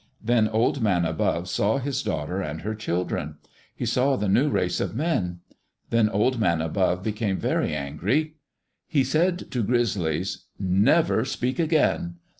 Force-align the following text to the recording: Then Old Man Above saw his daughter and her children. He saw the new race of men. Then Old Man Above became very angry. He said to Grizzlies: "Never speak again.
Then 0.19 0.47
Old 0.47 0.81
Man 0.81 1.05
Above 1.05 1.47
saw 1.47 1.77
his 1.77 2.01
daughter 2.01 2.41
and 2.41 2.61
her 2.61 2.73
children. 2.73 3.35
He 3.75 3.85
saw 3.85 4.15
the 4.15 4.27
new 4.27 4.49
race 4.49 4.79
of 4.79 4.95
men. 4.95 5.41
Then 5.91 6.09
Old 6.09 6.39
Man 6.39 6.59
Above 6.59 7.03
became 7.03 7.37
very 7.37 7.75
angry. 7.75 8.37
He 8.87 9.03
said 9.03 9.51
to 9.51 9.61
Grizzlies: 9.61 10.45
"Never 10.57 11.23
speak 11.23 11.59
again. 11.59 12.15